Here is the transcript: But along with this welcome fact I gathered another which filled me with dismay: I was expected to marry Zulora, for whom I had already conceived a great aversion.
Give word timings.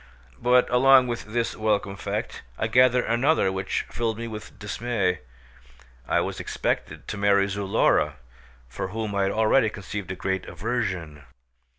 But 0.39 0.67
along 0.71 1.05
with 1.05 1.25
this 1.25 1.55
welcome 1.55 1.95
fact 1.95 2.41
I 2.57 2.65
gathered 2.65 3.05
another 3.05 3.51
which 3.51 3.83
filled 3.91 4.17
me 4.17 4.27
with 4.27 4.57
dismay: 4.57 5.19
I 6.07 6.21
was 6.21 6.39
expected 6.39 7.07
to 7.07 7.17
marry 7.19 7.47
Zulora, 7.47 8.15
for 8.67 8.87
whom 8.87 9.13
I 9.13 9.21
had 9.21 9.31
already 9.31 9.69
conceived 9.69 10.11
a 10.11 10.15
great 10.15 10.47
aversion. 10.47 11.25